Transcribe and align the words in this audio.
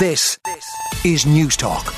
This 0.00 0.38
is 1.04 1.26
Newstalk. 1.26 1.94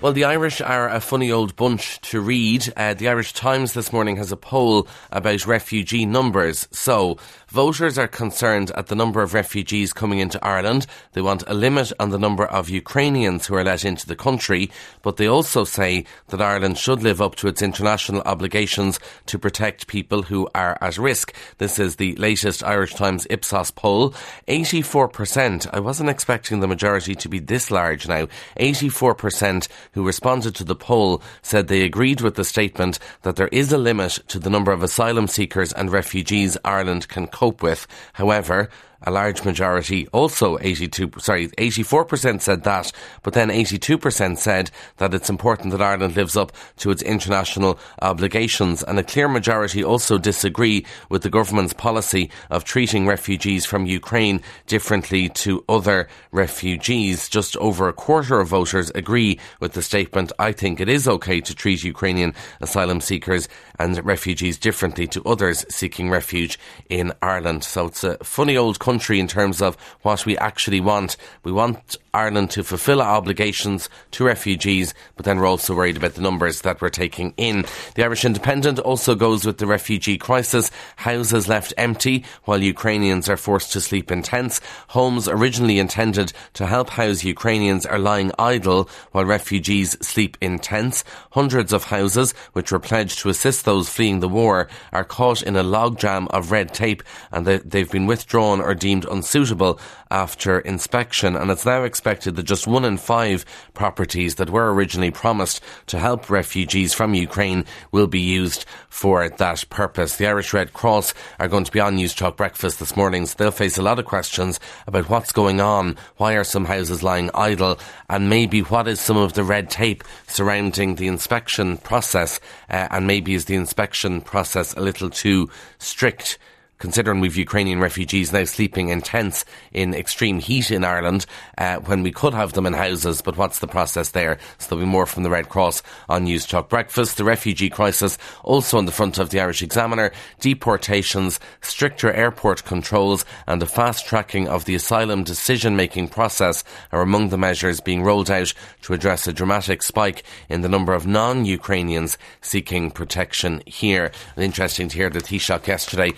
Well, 0.00 0.12
the 0.12 0.24
Irish 0.24 0.60
are 0.60 0.88
a 0.88 1.00
funny 1.00 1.30
old 1.30 1.54
bunch 1.54 2.00
to 2.10 2.20
read. 2.20 2.72
Uh, 2.76 2.94
the 2.94 3.08
Irish 3.08 3.32
Times 3.32 3.74
this 3.74 3.92
morning 3.92 4.16
has 4.16 4.32
a 4.32 4.36
poll 4.36 4.88
about 5.12 5.46
refugee 5.46 6.04
numbers. 6.04 6.66
So, 6.72 7.18
voters 7.54 7.96
are 7.96 8.08
concerned 8.08 8.72
at 8.72 8.88
the 8.88 8.96
number 8.96 9.22
of 9.22 9.32
refugees 9.32 9.92
coming 9.92 10.18
into 10.18 10.44
Ireland. 10.44 10.88
They 11.12 11.22
want 11.22 11.44
a 11.46 11.54
limit 11.54 11.92
on 12.00 12.10
the 12.10 12.18
number 12.18 12.44
of 12.44 12.68
Ukrainians 12.68 13.46
who 13.46 13.54
are 13.54 13.62
let 13.62 13.84
into 13.84 14.08
the 14.08 14.16
country, 14.16 14.72
but 15.02 15.18
they 15.18 15.28
also 15.28 15.62
say 15.62 16.04
that 16.30 16.42
Ireland 16.42 16.78
should 16.78 17.04
live 17.04 17.22
up 17.22 17.36
to 17.36 17.46
its 17.46 17.62
international 17.62 18.22
obligations 18.22 18.98
to 19.26 19.38
protect 19.38 19.86
people 19.86 20.22
who 20.22 20.48
are 20.52 20.76
at 20.80 20.98
risk. 20.98 21.32
This 21.58 21.78
is 21.78 21.94
the 21.94 22.16
latest 22.16 22.64
Irish 22.64 22.94
Times 22.94 23.24
Ipsos 23.30 23.70
poll. 23.70 24.10
84%, 24.48 25.68
I 25.72 25.78
wasn't 25.78 26.10
expecting 26.10 26.58
the 26.58 26.66
majority 26.66 27.14
to 27.14 27.28
be 27.28 27.38
this 27.38 27.70
large 27.70 28.08
now, 28.08 28.26
84% 28.58 29.68
who 29.92 30.04
responded 30.04 30.56
to 30.56 30.64
the 30.64 30.74
poll 30.74 31.22
said 31.40 31.68
they 31.68 31.82
agreed 31.82 32.20
with 32.20 32.34
the 32.34 32.44
statement 32.44 32.98
that 33.22 33.36
there 33.36 33.48
is 33.52 33.72
a 33.72 33.78
limit 33.78 34.18
to 34.26 34.40
the 34.40 34.50
number 34.50 34.72
of 34.72 34.82
asylum 34.82 35.28
seekers 35.28 35.72
and 35.72 35.92
refugees 35.92 36.58
Ireland 36.64 37.06
can 37.06 37.28
cope 37.28 37.43
with. 37.52 37.86
However, 38.14 38.68
a 39.04 39.10
large 39.10 39.44
majority, 39.44 40.08
also 40.08 40.58
82, 40.60 41.12
sorry, 41.18 41.48
84% 41.48 42.40
said 42.40 42.64
that, 42.64 42.90
but 43.22 43.34
then 43.34 43.48
82% 43.50 44.38
said 44.38 44.70
that 44.96 45.14
it's 45.14 45.30
important 45.30 45.70
that 45.70 45.82
Ireland 45.82 46.16
lives 46.16 46.36
up 46.36 46.52
to 46.78 46.90
its 46.90 47.02
international 47.02 47.78
obligations. 48.02 48.82
And 48.82 48.98
a 48.98 49.04
clear 49.04 49.28
majority 49.28 49.84
also 49.84 50.18
disagree 50.18 50.86
with 51.10 51.22
the 51.22 51.30
government's 51.30 51.74
policy 51.74 52.30
of 52.50 52.64
treating 52.64 53.06
refugees 53.06 53.66
from 53.66 53.86
Ukraine 53.86 54.40
differently 54.66 55.28
to 55.28 55.64
other 55.68 56.08
refugees. 56.32 57.28
Just 57.28 57.56
over 57.58 57.88
a 57.88 57.92
quarter 57.92 58.40
of 58.40 58.48
voters 58.48 58.90
agree 58.94 59.38
with 59.60 59.74
the 59.74 59.82
statement. 59.82 60.32
I 60.38 60.52
think 60.52 60.80
it 60.80 60.88
is 60.88 61.06
okay 61.06 61.40
to 61.42 61.54
treat 61.54 61.84
Ukrainian 61.84 62.34
asylum 62.60 63.00
seekers 63.00 63.48
and 63.78 64.04
refugees 64.04 64.58
differently 64.58 65.06
to 65.08 65.22
others 65.24 65.66
seeking 65.68 66.08
refuge 66.10 66.58
in 66.88 67.12
Ireland. 67.20 67.64
So 67.64 67.86
it's 67.86 68.04
a 68.04 68.16
funny 68.24 68.56
old 68.56 68.78
country 68.78 68.93
country 68.94 69.18
in 69.18 69.26
terms 69.26 69.60
of 69.60 69.74
what 70.02 70.24
we 70.24 70.38
actually 70.38 70.80
want. 70.80 71.16
We 71.42 71.50
want 71.50 71.96
Ireland 72.14 72.52
to 72.52 72.62
fulfil 72.62 73.02
our 73.02 73.16
obligations 73.16 73.88
to 74.12 74.24
refugees, 74.24 74.94
but 75.16 75.24
then 75.24 75.40
we're 75.40 75.48
also 75.48 75.74
worried 75.74 75.96
about 75.96 76.14
the 76.14 76.22
numbers 76.22 76.60
that 76.60 76.80
we're 76.80 76.90
taking 76.90 77.34
in. 77.36 77.64
The 77.96 78.04
Irish 78.04 78.24
Independent 78.24 78.78
also 78.78 79.16
goes 79.16 79.44
with 79.44 79.58
the 79.58 79.66
refugee 79.66 80.16
crisis. 80.16 80.70
Houses 80.94 81.48
left 81.48 81.74
empty 81.76 82.24
while 82.44 82.62
Ukrainians 82.62 83.28
are 83.28 83.36
forced 83.36 83.72
to 83.72 83.80
sleep 83.80 84.12
in 84.12 84.22
tents. 84.22 84.60
Homes 84.88 85.26
originally 85.26 85.80
intended 85.80 86.32
to 86.52 86.66
help 86.66 86.90
house 86.90 87.24
Ukrainians 87.24 87.84
are 87.84 87.98
lying 87.98 88.30
idle 88.38 88.88
while 89.10 89.24
refugees 89.24 89.98
sleep 90.06 90.36
in 90.40 90.60
tents. 90.60 91.02
Hundreds 91.32 91.72
of 91.72 91.82
houses, 91.82 92.30
which 92.52 92.70
were 92.70 92.78
pledged 92.78 93.18
to 93.18 93.28
assist 93.28 93.64
those 93.64 93.88
fleeing 93.88 94.20
the 94.20 94.28
war, 94.28 94.68
are 94.92 95.02
caught 95.02 95.42
in 95.42 95.56
a 95.56 95.64
logjam 95.64 96.28
of 96.28 96.52
red 96.52 96.72
tape 96.72 97.02
and 97.32 97.44
they've 97.44 97.90
been 97.90 98.06
withdrawn 98.06 98.60
or 98.60 98.76
deemed 98.84 99.06
unsuitable 99.06 99.80
after 100.10 100.58
inspection. 100.58 101.36
And 101.36 101.50
it's 101.50 101.64
now 101.64 101.84
expected 101.84 102.36
that 102.36 102.42
just 102.42 102.66
one 102.66 102.84
in 102.84 102.98
five 102.98 103.46
properties 103.72 104.34
that 104.34 104.50
were 104.50 104.74
originally 104.74 105.10
promised 105.10 105.62
to 105.86 105.98
help 105.98 106.28
refugees 106.28 106.92
from 106.92 107.14
Ukraine 107.14 107.64
will 107.92 108.06
be 108.06 108.20
used 108.20 108.66
for 108.90 109.26
that 109.26 109.64
purpose. 109.70 110.16
The 110.16 110.26
Irish 110.26 110.52
Red 110.52 110.74
Cross 110.74 111.14
are 111.40 111.48
going 111.48 111.64
to 111.64 111.72
be 111.72 111.80
on 111.80 111.96
Newstalk 111.96 112.36
Breakfast 112.36 112.78
this 112.78 112.94
morning, 112.94 113.24
so 113.24 113.36
they'll 113.38 113.50
face 113.50 113.78
a 113.78 113.82
lot 113.82 113.98
of 113.98 114.04
questions 114.04 114.60
about 114.86 115.08
what's 115.08 115.32
going 115.32 115.62
on, 115.62 115.96
why 116.18 116.34
are 116.34 116.44
some 116.44 116.66
houses 116.66 117.02
lying 117.02 117.30
idle, 117.32 117.78
and 118.10 118.28
maybe 118.28 118.60
what 118.60 118.86
is 118.86 119.00
some 119.00 119.16
of 119.16 119.32
the 119.32 119.44
red 119.44 119.70
tape 119.70 120.04
surrounding 120.26 120.96
the 120.96 121.08
inspection 121.08 121.78
process, 121.78 122.38
uh, 122.68 122.88
and 122.90 123.06
maybe 123.06 123.32
is 123.32 123.46
the 123.46 123.54
inspection 123.54 124.20
process 124.20 124.74
a 124.74 124.80
little 124.80 125.08
too 125.08 125.48
strict 125.78 126.36
considering 126.78 127.20
we've 127.20 127.36
Ukrainian 127.36 127.80
refugees 127.80 128.32
now 128.32 128.44
sleeping 128.44 128.88
in 128.88 129.00
tents 129.00 129.44
in 129.72 129.94
extreme 129.94 130.38
heat 130.38 130.70
in 130.70 130.84
Ireland 130.84 131.26
uh, 131.58 131.76
when 131.78 132.02
we 132.02 132.12
could 132.12 132.34
have 132.34 132.52
them 132.52 132.66
in 132.66 132.72
houses. 132.72 133.22
But 133.22 133.36
what's 133.36 133.60
the 133.60 133.66
process 133.66 134.10
there? 134.10 134.38
So 134.58 134.68
there'll 134.68 134.84
be 134.84 134.90
more 134.90 135.06
from 135.06 135.22
the 135.22 135.30
Red 135.30 135.48
Cross 135.48 135.82
on 136.08 136.26
Newstalk 136.26 136.68
Breakfast. 136.68 137.16
The 137.16 137.24
refugee 137.24 137.70
crisis 137.70 138.18
also 138.42 138.78
on 138.78 138.86
the 138.86 138.92
front 138.92 139.18
of 139.18 139.30
the 139.30 139.40
Irish 139.40 139.62
Examiner. 139.62 140.12
Deportations, 140.40 141.40
stricter 141.60 142.12
airport 142.12 142.64
controls, 142.64 143.24
and 143.46 143.62
a 143.62 143.66
fast 143.66 144.06
tracking 144.06 144.48
of 144.48 144.64
the 144.64 144.74
asylum 144.74 145.24
decision 145.24 145.76
making 145.76 146.08
process 146.08 146.64
are 146.92 147.02
among 147.02 147.28
the 147.28 147.38
measures 147.38 147.80
being 147.80 148.02
rolled 148.02 148.30
out 148.30 148.52
to 148.82 148.94
address 148.94 149.26
a 149.26 149.32
dramatic 149.32 149.82
spike 149.82 150.24
in 150.48 150.60
the 150.60 150.68
number 150.68 150.92
of 150.92 151.06
non 151.06 151.44
Ukrainians 151.44 152.18
seeking 152.40 152.90
protection 152.90 153.62
here. 153.66 154.10
Interesting 154.36 154.88
to 154.88 154.96
hear 154.96 155.10
the 155.10 155.20
Taoiseach 155.20 155.66
yesterday 155.66 156.12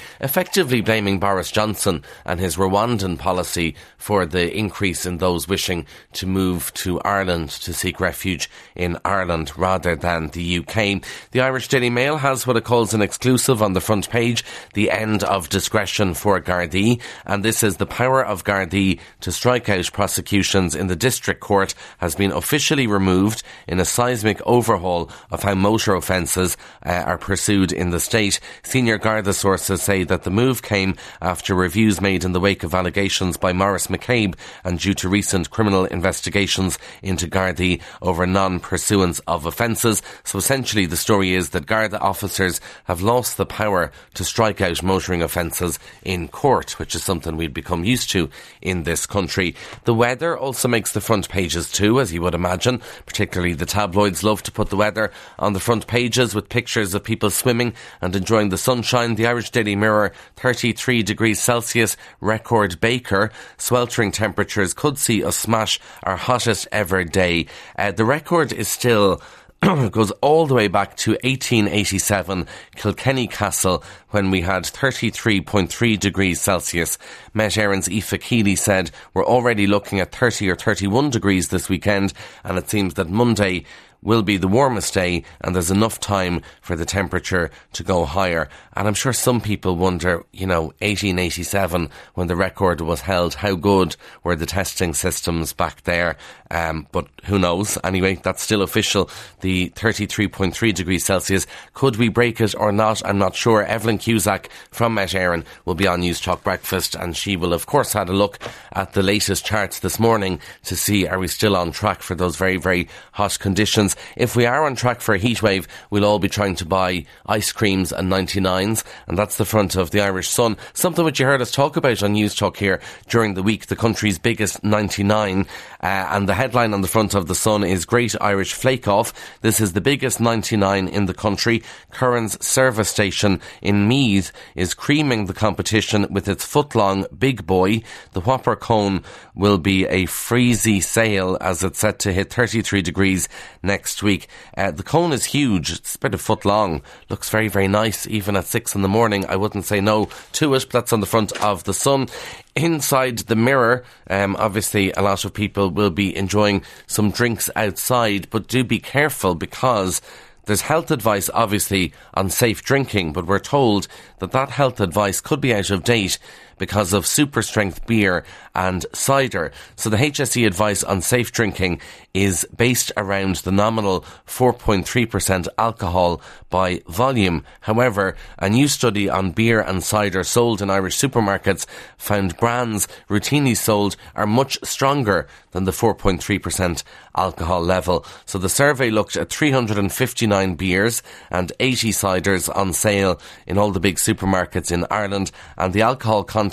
effectively 0.47 0.81
blaming 0.81 1.19
Boris 1.19 1.51
Johnson 1.51 2.05
and 2.25 2.39
his 2.39 2.57
Rwandan 2.57 3.19
policy 3.19 3.75
for 3.99 4.25
the 4.25 4.57
increase 4.57 5.05
in 5.05 5.19
those 5.19 5.49
wishing 5.49 5.87
to 6.13 6.25
move 6.25 6.73
to 6.75 7.01
Ireland 7.01 7.51
to 7.51 7.75
seek 7.75 7.99
refuge 7.99 8.49
in 8.77 8.97
Ireland 9.05 9.51
rather 9.59 9.97
than 9.97 10.29
the 10.29 10.59
UK. 10.59 11.03
The 11.33 11.41
Irish 11.41 11.67
Daily 11.67 11.91
Mail 11.91 12.19
has 12.19 12.47
what 12.47 12.57
it 12.57 12.63
calls 12.63 12.95
an 12.95 13.03
exclusive 13.03 13.61
on 13.61 13.73
the 13.73 13.81
front 13.81 14.09
page, 14.09 14.45
the 14.75 14.93
end 14.93 15.25
of 15.25 15.49
discretion 15.49 16.15
for 16.15 16.41
Gardaí, 16.41 17.01
and 17.25 17.45
this 17.45 17.65
is 17.65 17.79
the 17.79 17.85
power 17.85 18.25
of 18.25 18.45
Gardaí 18.45 19.01
to 19.23 19.33
strike 19.33 19.69
out 19.69 19.91
prosecutions 19.93 20.77
in 20.77 20.87
the 20.87 20.95
district 20.95 21.41
court 21.41 21.75
has 21.99 22.15
been 22.15 22.31
officially 22.31 22.87
removed 22.87 23.43
in 23.67 23.81
a 23.81 23.85
seismic 23.85 24.41
overhaul 24.47 25.11
of 25.33 25.43
how 25.43 25.57
motor 25.57 25.97
offences 25.97 26.57
uh, 26.85 26.91
are 27.05 27.19
pursued 27.19 27.73
in 27.73 27.91
the 27.91 27.99
state. 27.99 28.39
Senior 28.63 28.97
Garda 28.97 29.33
sources 29.33 29.83
say 29.83 30.05
that 30.05 30.23
the 30.23 30.36
move 30.37 30.63
came 30.63 30.95
after 31.21 31.55
reviews 31.55 32.01
made 32.01 32.23
in 32.23 32.33
the 32.33 32.41
wake 32.41 32.63
of 32.63 32.75
allegations 32.75 33.37
by 33.37 33.53
Maurice 33.53 33.89
McCabe 33.89 34.37
and 34.63 34.79
due 34.79 34.95
to 34.95 35.09
recent 35.09 35.51
criminal 35.51 35.87
investigations 35.87 36.79
into 37.03 37.27
Gardaí 37.27 37.81
over 38.03 38.27
non-pursuance 38.27 39.19
of 39.27 39.47
offences. 39.47 40.03
So 40.23 40.39
essentially 40.39 40.87
the 40.87 40.97
story 40.97 41.35
is 41.35 41.51
that 41.51 41.67
Garda 41.67 41.99
officers 41.99 42.61
have 42.85 43.03
lost 43.03 43.37
the 43.37 43.47
power 43.47 43.91
to 44.15 44.25
strike 44.25 44.61
out 44.61 44.83
motoring 44.83 45.23
offences 45.23 45.79
in 46.05 46.29
court, 46.29 46.79
which 46.79 46.95
is 46.95 47.03
something 47.03 47.37
we've 47.37 47.53
become 47.53 47.85
used 47.85 48.11
to 48.11 48.29
in 48.61 48.83
this 48.83 49.07
country. 49.07 49.55
The 49.85 49.95
weather 49.95 50.37
also 50.37 50.69
makes 50.69 50.93
the 50.93 51.01
front 51.01 51.29
pages 51.29 51.73
too, 51.73 51.99
as 51.99 52.13
you 52.13 52.21
would 52.23 52.35
imagine. 52.35 52.83
Particularly 53.07 53.55
the 53.55 53.67
tabloids 53.67 54.23
love 54.23 54.43
to 54.43 54.53
put 54.53 54.69
the 54.69 54.77
weather 54.77 55.11
on 55.39 55.55
the 55.55 55.61
front 55.61 55.87
pages 55.87 56.35
with 56.35 56.51
pictures 56.51 56.95
of 56.95 57.03
people 57.03 57.31
swimming 57.31 57.73
and 58.03 58.15
enjoying 58.15 58.51
the 58.51 58.59
sunshine. 58.59 59.15
The 59.15 59.27
Irish 59.27 59.51
Daily 59.51 59.77
Mirror 59.77 60.13
33 60.37 61.03
degrees 61.03 61.41
Celsius 61.41 61.97
record 62.21 62.81
Baker. 62.81 63.31
Sweltering 63.57 64.13
temperatures 64.13 64.75
could 64.75 64.99
see 64.99 65.25
us 65.25 65.37
smash 65.37 65.79
our 66.03 66.17
hottest 66.17 66.69
ever 66.73 67.05
day. 67.05 67.47
Uh, 67.79 67.93
the 67.93 68.05
record 68.05 68.53
is 68.53 68.69
still 68.69 69.23
goes 69.91 70.11
all 70.21 70.47
the 70.47 70.55
way 70.55 70.69
back 70.69 70.97
to 70.97 71.13
1887, 71.13 72.47
Kilkenny 72.77 73.27
Castle, 73.27 73.83
when 74.11 74.31
we 74.31 74.43
had 74.43 74.65
33.3 74.65 75.99
degrees 75.99 76.41
Celsius. 76.41 76.99
Met 77.33 77.53
Éireann's 77.53 77.89
Aoife 77.89 78.59
said, 78.59 78.91
We're 79.15 79.25
already 79.25 79.67
looking 79.67 79.99
at 79.99 80.15
30 80.15 80.51
or 80.51 80.57
31 80.57 81.11
degrees 81.11 81.49
this 81.49 81.69
weekend, 81.69 82.13
and 82.45 82.59
it 82.59 82.69
seems 82.69 82.95
that 82.95 83.09
Monday 83.09 83.65
will 84.07 84.23
be 84.23 84.37
the 84.37 84.49
warmest 84.49 84.95
day 84.95 85.25
and 85.41 85.55
there's 85.55 85.71
enough 85.71 85.99
time 85.99 86.41
for 86.63 86.77
the 86.77 86.87
temperature 86.87 87.51
to 87.73 87.83
go 87.83 88.07
higher. 88.07 88.49
And 88.75 88.87
I'm 88.87 88.95
sure 88.95 89.13
some 89.13 89.41
people 89.41 89.77
wonder, 89.77 90.25
you 90.33 90.47
know, 90.47 90.67
1887 90.81 91.91
when 92.15 92.29
the 92.29 92.37
record 92.37 92.81
was 92.81 93.01
held, 93.01 93.35
how 93.35 93.57
good 93.57 93.97
were 94.23 94.37
the 94.37 94.47
testing 94.47 94.95
systems 94.95 95.53
back 95.53 95.83
there? 95.83 96.17
Um, 96.51 96.87
but 96.93 97.09
who 97.25 97.39
knows? 97.41 97.77
Anyway, 97.83 98.21
that's 98.23 98.43
still 98.43 98.63
official. 98.63 99.11
The 99.41 99.71
33.3 99.71 100.73
degrees 100.73 101.05
Celsius. 101.05 101.47
Could 101.75 101.97
we 101.97 102.09
break 102.09 102.41
it 102.41 102.55
or 102.55 102.71
not? 102.71 103.05
I'm 103.05 103.19
not 103.19 103.35
sure. 103.35 103.65
Evelyn 103.65 103.99
Cusack 103.99 104.49
from 104.71 104.95
Met 104.95 105.11
Éireann 105.11 105.45
will 105.65 105.75
be 105.75 105.89
on 105.89 106.03
Newstalk 106.03 106.45
Breakfast 106.45 106.95
and 106.95 107.17
she 107.17 107.37
will 107.37 107.53
of 107.53 107.67
course 107.67 107.93
had 107.93 108.09
a 108.09 108.13
look 108.13 108.39
at 108.73 108.93
the 108.93 109.03
latest 109.03 109.45
charts 109.45 109.81
this 109.81 109.99
morning 109.99 110.41
to 110.65 110.77
see 110.77 111.09
are 111.09 111.19
we 111.19 111.27
still 111.27 111.57
on 111.57 111.73
track 111.73 112.03
for 112.03 112.15
those 112.15 112.37
very, 112.37 112.57
very 112.57 112.89
hot 113.13 113.39
conditions. 113.41 113.96
If 114.17 114.37
we 114.37 114.47
are 114.47 114.65
on 114.65 114.77
track 114.77 115.01
for 115.01 115.15
a 115.15 115.19
heatwave, 115.19 115.67
we'll 115.91 116.05
all 116.05 116.19
be 116.19 116.29
trying 116.29 116.57
to 116.57 116.67
buy 116.67 117.07
ice 117.27 117.53
creams 117.53 117.93
and 117.93 118.11
99s, 118.11 118.85
and 119.07 119.19
that's 119.19 119.37
the 119.37 119.45
front 119.45 119.77
of 119.77 119.91
the 119.91 120.01
Irish 120.01 120.29
Sun. 120.29 120.57
Something 120.73 121.05
which 121.05 121.21
you 121.21 121.27
heard 121.27 121.43
us 121.43 121.51
talk 121.51 121.77
about 121.77 122.03
on 122.03 122.15
Newstalk 122.15 122.57
here 122.57 122.81
during 123.09 123.35
the 123.35 123.43
week, 123.43 123.67
the 123.67 123.77
country's 123.77 124.19
biggest 124.19 124.63
99. 124.65 125.47
Uh, 125.81 125.87
and 125.87 126.29
the 126.29 126.35
headline 126.35 126.75
on 126.75 126.81
the 126.81 126.89
front 126.89 127.15
of 127.15 127.29
the 127.29 127.35
Sun 127.35 127.65
is 127.65 127.85
Great 127.85 128.15
Irish 128.21 128.55
Flake 128.55 128.89
Off. 128.89 129.13
This 129.43 129.61
is 129.61 129.73
the 129.73 129.81
biggest 129.81 130.21
99 130.21 130.89
in 130.89 131.07
the 131.07 131.15
country. 131.15 131.63
Curran's 131.93 132.45
service 132.45 132.89
station 132.89 133.41
in 133.63 133.87
Meath 133.87 134.33
is 134.55 134.75
creaming 134.75 135.27
the 135.27 135.35
competition 135.35 136.07
with 136.11 136.29
its 136.29 136.45
foot-long 136.45 137.07
big 137.17 137.47
boy. 137.47 137.83
The 138.13 138.21
Whopper 138.21 138.57
cone 138.57 139.03
will 139.35 139.59
be 139.59 139.85
a 139.87 140.07
freezy 140.07 140.83
sale 140.83 141.37
as 141.41 141.63
it's 141.63 141.79
set 141.79 142.01
to 142.01 142.13
hit 142.13 142.33
33 142.33 142.83
degrees 142.83 143.29
next 143.63 143.76
week. 144.03 144.29
Uh, 144.57 144.71
the 144.71 144.83
cone 144.83 145.13
is 145.13 145.25
huge. 145.27 145.71
It's 145.71 145.97
about 145.97 146.15
a 146.15 146.19
foot 146.19 146.45
long. 146.45 146.83
Looks 147.09 147.31
very, 147.31 147.49
very 147.49 147.69
nice. 147.69 148.07
Even 148.07 148.37
at 148.37 148.47
six 148.47 148.75
in 148.75 148.83
the 148.83 148.89
morning, 148.89 149.27
I 149.27 149.37
wouldn't 149.37 149.65
say 149.65 149.81
no 149.81 150.09
to 150.33 150.55
it, 150.55 150.63
but 150.63 150.71
that's 150.71 150.93
on 150.93 151.01
the 151.01 151.07
front 151.07 151.33
of 151.43 151.65
the 151.65 151.75
Sun. 151.75 152.09
Inside 152.55 153.19
the 153.21 153.37
mirror, 153.37 153.85
um, 154.09 154.37
obviously, 154.37 154.93
a 154.93 155.03
lot 155.03 155.25
of 155.25 155.35
people 155.35 155.71
will 155.71 155.91
be 155.91 156.17
enjoying 156.17 156.63
some 156.87 157.11
drinks 157.11 157.51
outside, 157.55 158.29
but 158.31 158.49
do 158.49 158.65
be 158.65 158.79
careful 158.79 159.35
because 159.35 160.01
there's 160.47 160.63
health 160.63 160.91
advice, 160.91 161.29
obviously, 161.35 161.93
on 162.15 162.31
safe 162.31 162.63
drinking, 162.63 163.13
but 163.13 163.27
we're 163.27 163.41
told 163.41 163.89
that 164.21 164.31
that 164.31 164.51
health 164.51 164.81
advice 164.81 165.21
could 165.21 165.41
be 165.41 165.53
out 165.53 165.71
of 165.71 165.85
date 165.85 166.19
because 166.59 166.93
of 166.93 167.07
super 167.07 167.43
strength 167.43 167.87
beer 167.87 168.25
and 168.55 168.87
cider. 168.93 169.53
So 169.77 169.91
the 169.91 169.97
HSE 169.97 170.47
advice 170.47 170.83
on 170.83 171.03
safe 171.03 171.31
drinking 171.33 171.81
is 172.15 172.47
based 172.57 172.91
around 172.97 173.37
the 173.37 173.53
nominal 173.53 174.01
4.3% 174.27 175.49
alcohol 175.59 176.23
by 176.49 176.81
volume. 176.89 177.45
However, 177.61 178.17
a 178.39 178.49
new 178.49 178.69
study 178.69 179.11
on 179.11 179.33
beer 179.33 179.61
and 179.61 179.85
cider 179.85 180.25
sold 180.25 180.63
in 180.63 180.71
Irish 180.71 180.97
supermarkets 180.97 181.67
found 181.99 182.37
brands 182.39 182.89
routinely 183.11 183.57
sold 183.57 183.97
are 184.15 184.27
much 184.27 184.59
stronger 184.65 185.29
than 185.51 185.65
the 185.65 185.73
4.3% 185.73 186.83
alcohol 187.15 187.63
level. 187.63 188.07
So 188.25 188.39
the 188.39 188.49
survey 188.49 188.91
looked 188.91 189.17
at 189.17 189.29
359 189.29 190.55
beers 190.55 191.03
and 191.31 191.53
80 191.61 191.91
ciders 191.91 192.55
on 192.55 192.73
sale 192.73 193.21
in 193.47 193.59
all 193.59 193.73
the 193.73 193.81
big 193.81 193.97
supermarkets 193.97 194.73
in 194.73 194.87
Ireland 194.91 195.31
and 195.59 195.75
the 195.75 195.83
alcohol 195.83 196.25
content 196.25 196.46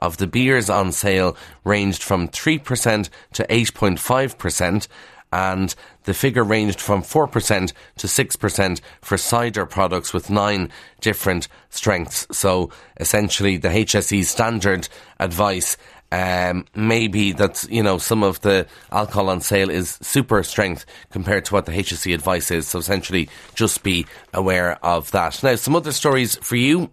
of 0.00 0.16
the 0.16 0.26
beers 0.26 0.68
on 0.70 0.92
sale 0.92 1.36
ranged 1.64 2.02
from 2.02 2.28
3% 2.28 3.08
to 3.34 3.44
8.5% 3.44 4.88
and 5.32 5.74
the 6.04 6.14
figure 6.14 6.44
ranged 6.44 6.80
from 6.80 7.02
4% 7.02 7.72
to 7.96 8.06
6% 8.06 8.80
for 9.00 9.16
cider 9.16 9.66
products 9.66 10.12
with 10.12 10.30
nine 10.30 10.70
different 11.00 11.48
strengths. 11.70 12.26
So 12.30 12.70
essentially 13.00 13.56
the 13.56 13.68
HSE 13.68 14.24
standard 14.24 14.88
advice 15.18 15.76
um, 16.12 16.66
maybe 16.74 17.32
that 17.32 17.64
you 17.70 17.82
know 17.82 17.96
some 17.96 18.22
of 18.22 18.42
the 18.42 18.66
alcohol 18.90 19.30
on 19.30 19.40
sale 19.40 19.70
is 19.70 19.98
super 20.02 20.42
strength 20.42 20.84
compared 21.10 21.46
to 21.46 21.54
what 21.54 21.64
the 21.64 21.72
HSE 21.72 22.12
advice 22.12 22.50
is. 22.50 22.68
So 22.68 22.78
essentially, 22.78 23.30
just 23.54 23.82
be 23.82 24.04
aware 24.34 24.78
of 24.84 25.10
that. 25.12 25.42
Now, 25.42 25.54
some 25.54 25.74
other 25.74 25.90
stories 25.90 26.36
for 26.36 26.56
you 26.56 26.90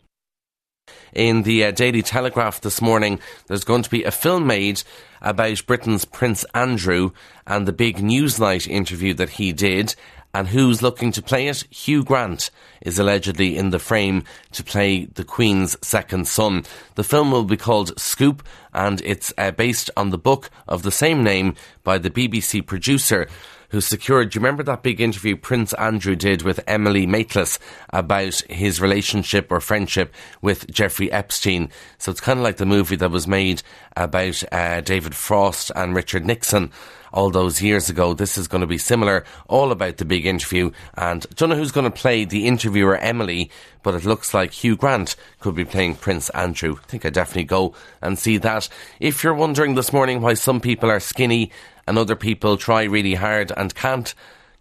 in 1.13 1.43
the 1.43 1.65
uh, 1.65 1.71
Daily 1.71 2.01
Telegraph 2.01 2.61
this 2.61 2.81
morning, 2.81 3.19
there's 3.47 3.63
going 3.63 3.83
to 3.83 3.89
be 3.89 4.03
a 4.03 4.11
film 4.11 4.47
made 4.47 4.83
about 5.21 5.65
Britain's 5.65 6.05
Prince 6.05 6.45
Andrew 6.53 7.11
and 7.45 7.67
the 7.67 7.73
big 7.73 7.97
Newsnight 7.97 8.67
interview 8.67 9.13
that 9.15 9.29
he 9.29 9.51
did. 9.51 9.95
And 10.33 10.47
who's 10.47 10.83
looking 10.83 11.11
to 11.13 11.23
play 11.23 11.47
it? 11.47 11.63
Hugh 11.71 12.03
Grant 12.03 12.51
is 12.81 12.99
allegedly 12.99 13.57
in 13.57 13.71
the 13.71 13.79
frame 13.79 14.23
to 14.51 14.63
play 14.63 15.05
the 15.05 15.23
Queen's 15.23 15.75
second 15.85 16.27
son. 16.27 16.65
The 16.95 17.03
film 17.03 17.31
will 17.31 17.45
be 17.45 17.57
called 17.57 17.99
Scoop 17.99 18.47
and 18.71 19.01
it's 19.01 19.33
uh, 19.39 19.51
based 19.51 19.89
on 19.97 20.11
the 20.11 20.19
book 20.19 20.51
of 20.67 20.83
the 20.83 20.91
same 20.91 21.23
name 21.23 21.55
by 21.83 21.97
the 21.97 22.11
BBC 22.11 22.65
producer 22.65 23.27
who 23.69 23.81
secured, 23.81 24.31
do 24.31 24.37
you 24.37 24.41
remember 24.41 24.63
that 24.63 24.83
big 24.83 24.99
interview 24.99 25.35
Prince 25.35 25.73
Andrew 25.73 26.15
did 26.15 26.41
with 26.41 26.59
Emily 26.67 27.05
Maitlis 27.05 27.59
about 27.91 28.41
his 28.49 28.81
relationship 28.81 29.51
or 29.51 29.59
friendship 29.59 30.13
with 30.41 30.69
Jeffrey 30.71 31.11
Epstein? 31.11 31.69
So 31.97 32.11
it's 32.11 32.21
kind 32.21 32.39
of 32.39 32.43
like 32.43 32.57
the 32.57 32.65
movie 32.65 32.95
that 32.97 33.11
was 33.11 33.27
made 33.27 33.61
about 33.95 34.43
uh, 34.51 34.81
David 34.81 35.15
Frost 35.15 35.71
and 35.75 35.95
Richard 35.95 36.25
Nixon 36.25 36.71
all 37.13 37.29
those 37.29 37.61
years 37.61 37.89
ago. 37.89 38.13
This 38.13 38.37
is 38.37 38.47
going 38.47 38.61
to 38.61 38.67
be 38.67 38.77
similar, 38.77 39.25
all 39.47 39.71
about 39.71 39.97
the 39.97 40.05
big 40.05 40.25
interview. 40.25 40.71
And 40.95 41.25
don't 41.35 41.49
know 41.49 41.55
who's 41.55 41.71
going 41.71 41.89
to 41.89 41.97
play 41.97 42.25
the 42.25 42.47
interviewer 42.47 42.97
Emily, 42.97 43.51
but 43.83 43.95
it 43.95 44.05
looks 44.05 44.33
like 44.33 44.51
Hugh 44.51 44.75
Grant 44.75 45.15
could 45.39 45.55
be 45.55 45.65
playing 45.65 45.95
Prince 45.95 46.29
Andrew. 46.31 46.77
I 46.81 46.85
think 46.87 47.05
I 47.05 47.09
definitely 47.09 47.45
go 47.45 47.73
and 48.01 48.17
see 48.17 48.37
that. 48.37 48.69
If 48.99 49.23
you're 49.23 49.33
wondering 49.33 49.75
this 49.75 49.93
morning 49.93 50.21
why 50.21 50.33
some 50.33 50.59
people 50.59 50.89
are 50.89 50.99
skinny 50.99 51.51
and 51.87 51.97
other 51.97 52.15
people 52.15 52.57
try 52.57 52.83
really 52.83 53.15
hard 53.15 53.51
and 53.55 53.73
can't 53.73 54.13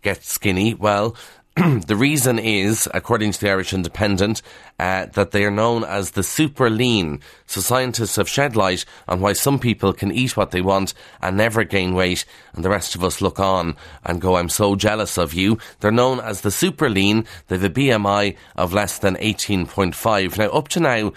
get 0.02 0.24
skinny, 0.24 0.74
well, 0.74 1.16
the 1.86 1.96
reason 1.96 2.38
is, 2.38 2.88
according 2.94 3.32
to 3.32 3.40
the 3.40 3.50
Irish 3.50 3.72
Independent, 3.72 4.42
uh, 4.78 5.06
that 5.14 5.32
they 5.32 5.44
are 5.44 5.50
known 5.50 5.82
as 5.82 6.12
the 6.12 6.22
super 6.22 6.70
lean. 6.70 7.20
So 7.46 7.60
scientists 7.60 8.14
have 8.14 8.28
shed 8.28 8.54
light 8.54 8.84
on 9.08 9.20
why 9.20 9.32
some 9.32 9.58
people 9.58 9.92
can 9.92 10.12
eat 10.12 10.36
what 10.36 10.52
they 10.52 10.60
want 10.60 10.94
and 11.20 11.36
never 11.36 11.64
gain 11.64 11.94
weight, 11.94 12.24
and 12.52 12.64
the 12.64 12.70
rest 12.70 12.94
of 12.94 13.02
us 13.02 13.20
look 13.20 13.40
on 13.40 13.76
and 14.04 14.20
go, 14.20 14.36
I'm 14.36 14.48
so 14.50 14.76
jealous 14.76 15.18
of 15.18 15.34
you. 15.34 15.58
They're 15.80 15.90
known 15.90 16.20
as 16.20 16.42
the 16.42 16.52
super 16.52 16.88
lean. 16.88 17.24
They 17.48 17.56
have 17.56 17.64
a 17.64 17.70
BMI 17.70 18.36
of 18.54 18.72
less 18.72 18.98
than 18.98 19.16
18.5. 19.16 20.38
Now, 20.38 20.48
up 20.50 20.68
to 20.68 20.80
now, 20.80 21.12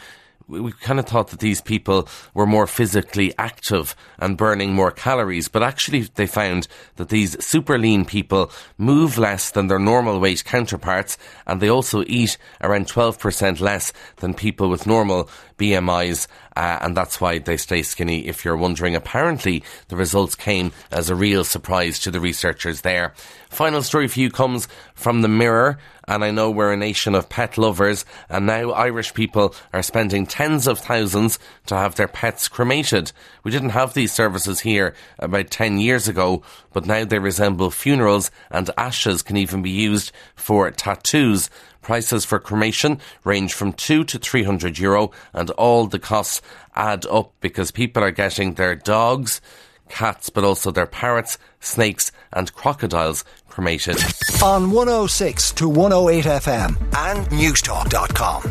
we 0.59 0.71
kind 0.73 0.99
of 0.99 1.05
thought 1.05 1.29
that 1.29 1.39
these 1.39 1.61
people 1.61 2.07
were 2.33 2.45
more 2.45 2.67
physically 2.67 3.33
active 3.37 3.95
and 4.19 4.37
burning 4.37 4.73
more 4.73 4.91
calories, 4.91 5.47
but 5.47 5.63
actually 5.63 6.01
they 6.01 6.27
found 6.27 6.67
that 6.97 7.09
these 7.09 7.43
super 7.43 7.77
lean 7.77 8.03
people 8.03 8.51
move 8.77 9.17
less 9.17 9.51
than 9.51 9.67
their 9.67 9.79
normal 9.79 10.19
weight 10.19 10.43
counterparts, 10.43 11.17
and 11.47 11.61
they 11.61 11.69
also 11.69 12.03
eat 12.05 12.37
around 12.59 12.87
12% 12.87 13.61
less 13.61 13.93
than 14.17 14.33
people 14.33 14.69
with 14.69 14.85
normal 14.85 15.29
BMIs, 15.57 16.27
uh, 16.55 16.79
and 16.81 16.95
that's 16.95 17.21
why 17.21 17.39
they 17.39 17.57
stay 17.57 17.81
skinny. 17.83 18.27
If 18.27 18.43
you're 18.43 18.57
wondering, 18.57 18.95
apparently 18.95 19.63
the 19.87 19.95
results 19.95 20.35
came 20.35 20.71
as 20.91 21.09
a 21.09 21.15
real 21.15 21.43
surprise 21.43 21.99
to 21.99 22.11
the 22.11 22.19
researchers 22.19 22.81
there. 22.81 23.13
Final 23.49 23.81
story 23.81 24.07
for 24.07 24.19
you 24.19 24.29
comes 24.29 24.67
from 24.95 25.21
the 25.21 25.27
Mirror 25.27 25.77
and 26.11 26.25
I 26.25 26.31
know 26.31 26.51
we're 26.51 26.73
a 26.73 26.77
nation 26.77 27.15
of 27.15 27.29
pet 27.29 27.57
lovers, 27.57 28.03
and 28.27 28.45
now 28.45 28.71
Irish 28.71 29.13
people 29.13 29.55
are 29.71 29.81
spending 29.81 30.25
tens 30.25 30.67
of 30.67 30.79
thousands 30.79 31.39
to 31.67 31.75
have 31.75 31.95
their 31.95 32.07
pets 32.07 32.49
cremated. 32.49 33.11
We 33.43 33.51
didn't 33.51 33.69
have 33.69 33.93
these 33.93 34.11
services 34.11 34.59
here 34.59 34.93
about 35.19 35.51
10 35.51 35.79
years 35.79 36.07
ago, 36.07 36.43
but 36.73 36.85
now 36.85 37.05
they 37.05 37.19
resemble 37.19 37.71
funerals, 37.71 38.29
and 38.49 38.69
ashes 38.77 39.21
can 39.21 39.37
even 39.37 39.61
be 39.61 39.69
used 39.69 40.11
for 40.35 40.69
tattoos. 40.71 41.49
Prices 41.81 42.25
for 42.25 42.39
cremation 42.39 42.99
range 43.23 43.53
from 43.53 43.73
2 43.73 44.03
to 44.05 44.19
300 44.19 44.77
euro, 44.77 45.11
and 45.33 45.49
all 45.51 45.87
the 45.87 45.99
costs 45.99 46.41
add 46.75 47.05
up 47.07 47.33
because 47.41 47.71
people 47.71 48.03
are 48.03 48.11
getting 48.11 48.53
their 48.53 48.75
dogs, 48.75 49.41
cats, 49.89 50.29
but 50.29 50.43
also 50.43 50.71
their 50.71 50.85
parrots, 50.85 51.37
snakes, 51.59 52.11
and 52.31 52.53
crocodiles 52.53 53.25
cremated. 53.49 53.97
On 54.41 54.71
106 54.71 55.51
to 55.53 55.67
108 55.67 56.25
FM 56.25 56.69
and 56.95 57.25
Newstalk.com. 57.27 58.43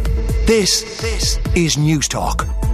This, 0.46 1.00
this 1.00 1.38
is 1.54 1.76
Newstalk. 1.76 2.69